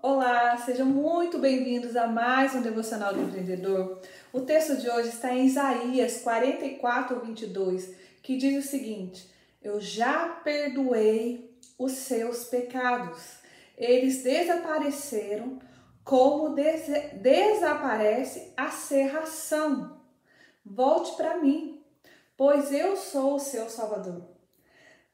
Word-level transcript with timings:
Olá, 0.00 0.56
sejam 0.58 0.86
muito 0.86 1.40
bem-vindos 1.40 1.96
a 1.96 2.06
mais 2.06 2.54
um 2.54 2.62
Devocional 2.62 3.12
do 3.12 3.20
Empreendedor. 3.20 4.00
O 4.32 4.42
texto 4.42 4.76
de 4.76 4.88
hoje 4.88 5.08
está 5.08 5.34
em 5.34 5.46
Isaías 5.46 6.20
44, 6.20 7.18
22, 7.18 7.96
que 8.22 8.36
diz 8.36 8.64
o 8.64 8.68
seguinte: 8.68 9.28
Eu 9.60 9.80
já 9.80 10.28
perdoei 10.44 11.52
os 11.76 11.92
seus 11.92 12.44
pecados, 12.44 13.38
eles 13.76 14.22
desapareceram 14.22 15.58
como 16.04 16.54
des 16.54 16.86
desaparece 17.14 18.52
a 18.56 18.68
serração. 18.68 20.00
Volte 20.64 21.16
para 21.16 21.38
mim, 21.38 21.82
pois 22.36 22.72
eu 22.72 22.96
sou 22.96 23.34
o 23.34 23.40
seu 23.40 23.68
Salvador. 23.68 24.22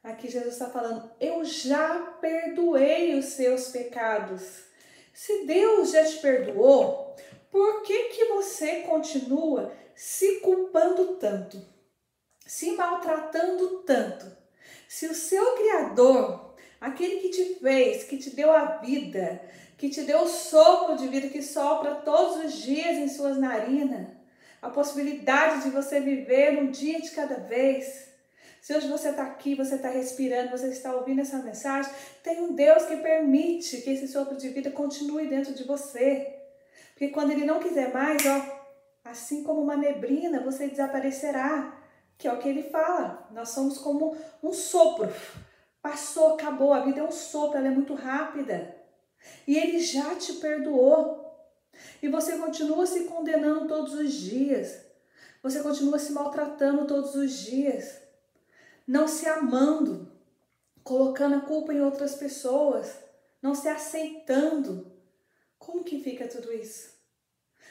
Aqui 0.03 0.29
Jesus 0.29 0.53
está 0.53 0.69
falando: 0.69 1.11
Eu 1.19 1.43
já 1.43 2.19
perdoei 2.21 3.19
os 3.19 3.25
seus 3.25 3.69
pecados. 3.69 4.74
Se 5.15 5.47
Deus 5.47 5.93
já 5.93 6.05
te 6.05 6.17
perdoou, 6.17 7.15
por 7.49 7.83
que, 7.83 8.09
que 8.09 8.25
você 8.25 8.81
continua 8.81 9.73
se 9.95 10.41
culpando 10.41 11.15
tanto? 11.15 11.65
Se 12.45 12.73
maltratando 12.73 13.85
tanto? 13.87 14.27
Se 14.89 15.07
o 15.07 15.15
seu 15.15 15.55
Criador, 15.55 16.57
aquele 16.81 17.21
que 17.21 17.29
te 17.29 17.55
fez, 17.61 18.03
que 18.03 18.19
te 18.19 18.31
deu 18.31 18.51
a 18.51 18.79
vida, 18.79 19.41
que 19.79 19.89
te 19.89 20.03
deu 20.03 20.23
o 20.23 20.29
sopro 20.29 20.97
de 20.97 21.07
vida 21.07 21.29
que 21.29 21.43
sopra 21.43 21.95
todos 21.95 22.45
os 22.45 22.55
dias 22.55 22.97
em 22.97 23.09
suas 23.09 23.39
narinas, 23.39 24.09
a 24.61 24.69
possibilidade 24.69 25.63
de 25.63 25.71
você 25.71 26.01
viver 26.01 26.59
um 26.59 26.73
dia 26.73 27.01
de 27.01 27.13
cada 27.13 27.37
vez, 27.37 28.14
se 28.65 28.75
hoje 28.75 28.89
você 28.89 29.11
está 29.11 29.25
aqui, 29.25 29.55
você 29.55 29.75
está 29.75 29.91
respirando, 29.91 30.51
você 30.51 30.69
está 30.69 30.95
ouvindo 30.95 31.21
essa 31.21 31.37
mensagem, 31.37 31.93
tem 32.23 32.41
um 32.41 32.55
Deus 32.55 32.87
que 32.87 32.97
permite 32.97 33.83
que 33.83 33.91
esse 33.91 34.09
sopro 34.09 34.39
de 34.39 34.49
vida 34.49 34.71
continue 34.71 35.27
dentro 35.27 35.53
de 35.53 35.65
você. 35.65 36.35
Porque 36.93 37.09
quando 37.09 37.33
Ele 37.33 37.45
não 37.45 37.61
quiser 37.61 37.93
mais, 37.93 38.25
ó, 38.25 38.43
assim 39.05 39.45
como 39.45 39.61
uma 39.61 39.77
neblina, 39.77 40.43
você 40.43 40.67
desaparecerá. 40.67 41.79
Que 42.17 42.27
é 42.27 42.33
o 42.33 42.39
que 42.39 42.49
Ele 42.49 42.63
fala. 42.63 43.29
Nós 43.33 43.51
somos 43.51 43.77
como 43.77 44.17
um 44.43 44.55
sopro. 44.55 45.13
Passou, 45.83 46.33
acabou. 46.33 46.73
A 46.73 46.87
vida 46.87 47.01
é 47.01 47.05
um 47.05 47.13
sopro, 47.13 47.59
ela 47.59 47.69
é 47.69 47.71
muito 47.71 47.93
rápida. 47.93 48.75
E 49.47 49.59
Ele 49.59 49.79
já 49.79 50.15
te 50.15 50.33
perdoou. 50.37 51.23
E 52.03 52.09
você 52.09 52.39
continua 52.39 52.87
se 52.87 53.05
condenando 53.05 53.69
todos 53.69 53.93
os 53.93 54.11
dias. 54.11 54.81
Você 55.43 55.63
continua 55.63 55.99
se 55.99 56.13
maltratando 56.13 56.87
todos 56.87 57.15
os 57.15 57.31
dias 57.31 58.04
não 58.87 59.09
se 59.09 59.27
amando, 59.27 60.13
colocando 60.83 61.37
a 61.37 61.41
culpa 61.41 61.73
em 61.73 61.81
outras 61.81 62.15
pessoas, 62.15 62.99
não 63.41 63.55
se 63.55 63.69
aceitando. 63.69 64.93
Como 65.59 65.85
que 65.85 66.03
fica 66.03 66.29
tudo 66.29 66.53
isso? 66.53 66.93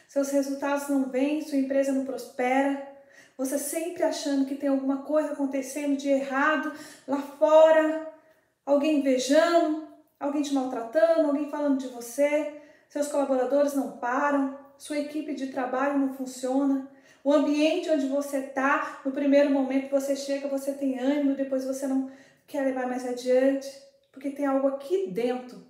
Seus 0.07 0.29
resultados 0.29 0.89
não 0.89 1.09
vêm, 1.09 1.41
sua 1.41 1.57
empresa 1.57 1.91
não 1.91 2.05
prospera, 2.05 2.91
você 3.37 3.57
sempre 3.57 4.03
achando 4.03 4.45
que 4.45 4.55
tem 4.55 4.69
alguma 4.69 5.03
coisa 5.03 5.33
acontecendo 5.33 5.97
de 5.97 6.09
errado 6.09 6.71
lá 7.07 7.19
fora, 7.19 8.11
alguém 8.65 8.99
invejando, 8.99 9.87
alguém 10.19 10.43
te 10.43 10.53
maltratando, 10.53 11.27
alguém 11.27 11.49
falando 11.49 11.79
de 11.79 11.87
você, 11.87 12.61
seus 12.89 13.07
colaboradores 13.07 13.73
não 13.73 13.97
param, 13.97 14.57
sua 14.77 14.99
equipe 14.99 15.33
de 15.33 15.47
trabalho 15.47 15.99
não 15.99 16.13
funciona, 16.13 16.89
o 17.23 17.31
ambiente 17.31 17.89
onde 17.89 18.07
você 18.07 18.37
está, 18.39 19.01
no 19.05 19.11
primeiro 19.11 19.49
momento 19.49 19.89
você 19.89 20.15
chega, 20.15 20.47
você 20.47 20.73
tem 20.73 20.99
ânimo, 20.99 21.35
depois 21.35 21.63
você 21.63 21.87
não 21.87 22.11
quer 22.45 22.63
levar 22.63 22.85
mais 22.87 23.07
adiante, 23.07 23.69
porque 24.11 24.29
tem 24.29 24.45
algo 24.45 24.67
aqui 24.67 25.07
dentro, 25.07 25.65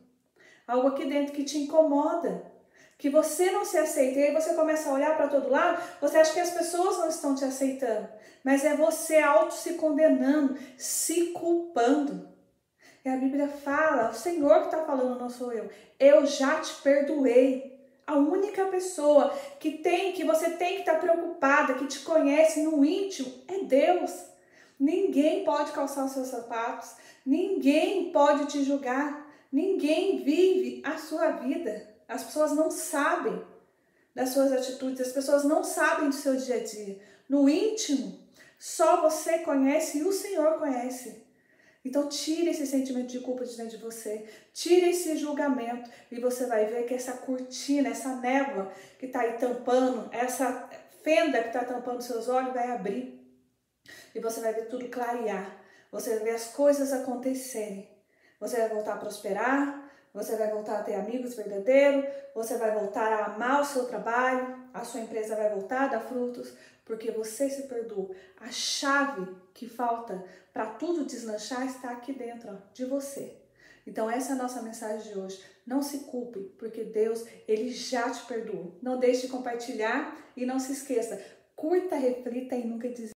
algo 0.68 0.88
aqui 0.88 1.06
dentro 1.06 1.34
que 1.34 1.44
te 1.44 1.60
incomoda, 1.60 2.52
que 2.98 3.10
você 3.10 3.52
não 3.52 3.64
se 3.66 3.78
aceita. 3.78 4.20
E 4.20 4.23
aí 4.23 4.34
você 4.34 4.54
começa 4.54 4.90
a 4.90 4.94
olhar 4.94 5.16
para 5.16 5.28
todo 5.28 5.50
lado, 5.50 5.82
você 6.02 6.17
acha 6.17 6.34
que 6.34 6.40
as 6.40 6.52
pessoas 6.52 6.98
não 6.98 7.10
estão 7.10 7.36
te 7.36 7.45
aceitando, 7.45 8.08
mas 8.44 8.66
é 8.66 8.76
você 8.76 9.17
auto 9.20 9.54
se 9.54 9.76
condenando, 9.76 10.58
se 10.76 11.27
culpando. 11.27 12.33
E 13.06 13.10
a 13.10 13.17
Bíblia 13.17 13.48
fala, 13.48 14.10
o 14.10 14.14
Senhor 14.14 14.60
que 14.61 14.66
está 14.66 14.86
falando, 14.86 15.20
não 15.20 15.30
sou 15.30 15.52
eu. 15.52 15.70
Eu 16.00 16.26
já 16.26 16.61
te 16.61 16.73
perdoei. 16.82 17.73
A 18.05 18.15
única 18.15 18.65
pessoa 18.65 19.30
que 19.59 19.77
tem, 19.77 20.11
que 20.14 20.25
você 20.25 20.52
tem 20.52 20.75
que 20.75 20.80
estar 20.81 20.95
tá 20.95 20.99
preocupada, 20.99 21.75
que 21.75 21.87
te 21.87 21.99
conhece 21.99 22.61
no 22.64 22.83
íntimo, 22.83 23.31
é 23.47 23.59
Deus. 23.64 24.11
Ninguém 24.80 25.45
pode 25.45 25.71
calçar 25.71 26.05
os 26.05 26.11
seus 26.11 26.27
sapatos, 26.27 26.95
ninguém 27.25 28.11
pode 28.11 28.47
te 28.47 28.64
julgar, 28.64 29.25
ninguém 29.52 30.23
vive 30.23 30.81
a 30.83 30.97
sua 30.97 31.31
vida. 31.31 31.95
As 32.08 32.23
pessoas 32.23 32.52
não 32.52 32.69
sabem 32.69 33.41
das 34.14 34.30
suas 34.30 34.52
atitudes, 34.52 35.02
as 35.02 35.14
pessoas 35.14 35.43
não 35.43 35.64
sabem 35.64 36.09
do 36.09 36.15
seu 36.15 36.35
dia 36.35 36.55
a 36.55 36.64
dia. 36.64 36.99
No 37.30 37.47
íntimo, 37.47 38.20
só 38.59 39.02
você 39.02 39.39
conhece 39.39 39.99
e 39.99 40.03
o 40.03 40.11
Senhor 40.11 40.59
conhece. 40.59 41.23
Então 41.83 42.08
tire 42.08 42.49
esse 42.49 42.66
sentimento 42.66 43.08
de 43.08 43.20
culpa 43.20 43.44
de 43.44 43.58
dentro 43.58 43.77
de 43.77 43.83
você, 43.83 44.26
tire 44.54 44.89
esse 44.89 45.17
julgamento 45.17 45.89
e 46.10 46.20
você 46.20 46.45
vai 46.45 46.66
ver 46.66 46.86
que 46.86 46.94
essa 46.94 47.14
cortina, 47.14 47.89
essa 47.89 48.16
névoa 48.16 48.71
que 48.98 49.08
está 49.08 49.21
aí 49.21 49.33
tampando, 49.33 50.10
essa 50.14 50.70
fenda 51.04 51.42
que 51.42 51.48
está 51.48 51.66
tampando 51.66 52.02
seus 52.02 52.30
olhos 52.30 52.54
vai 52.54 52.71
abrir. 52.71 53.21
E 54.16 54.20
você 54.20 54.39
vai 54.39 54.54
ver 54.54 54.67
tudo 54.67 54.88
clarear, 54.88 55.61
você 55.92 56.11
vai 56.16 56.26
ver 56.26 56.36
as 56.36 56.45
coisas 56.54 56.94
acontecerem, 56.94 57.89
você 58.39 58.58
vai 58.58 58.70
voltar 58.70 58.94
a 58.94 58.98
prosperar, 58.98 59.92
você 60.14 60.36
vai 60.36 60.52
voltar 60.52 60.80
a 60.80 60.84
ter 60.84 60.94
amigos 60.96 61.36
verdadeiros, 61.36 62.06
você 62.36 62.58
vai 62.58 62.72
voltar 62.72 63.12
a 63.12 63.26
amar 63.26 63.62
o 63.62 63.66
seu 63.66 63.86
trabalho, 63.86 64.64
a 64.74 64.84
sua 64.84 65.02
empresa 65.02 65.36
vai 65.36 65.50
voltar 65.50 65.86
a 65.86 65.88
dar 65.88 66.02
frutos, 66.02 66.54
porque 66.86 67.12
você 67.12 67.50
se 67.50 67.64
perdoou. 67.64 68.14
A 68.40 68.52
chave 68.52 69.28
que 69.54 69.68
falta 69.68 70.24
para 70.54 70.68
tudo 70.68 71.06
deslanchar 71.06 71.66
está 71.66 71.92
aqui 71.92 72.14
dentro 72.14 72.52
ó, 72.52 72.58
de 72.74 72.86
você. 72.86 73.38
Então 73.88 74.10
essa 74.10 74.32
é 74.32 74.36
a 74.36 74.42
nossa 74.42 74.62
mensagem 74.62 75.12
de 75.12 75.18
hoje. 75.18 75.44
Não 75.66 75.82
se 75.82 76.00
culpe, 76.00 76.40
porque 76.58 76.84
Deus, 76.84 77.26
ele 77.48 77.70
já 77.70 78.10
te 78.10 78.26
perdoou. 78.26 78.78
Não 78.82 79.00
deixe 79.00 79.22
de 79.22 79.28
compartilhar 79.30 80.18
e 80.38 80.45
não 80.45 80.60
se 80.60 80.74
esqueça, 80.74 81.22
curta, 81.56 81.95
reflita 81.95 82.56
e 82.56 82.66
nunca 82.66 82.88
desista. 82.88 83.12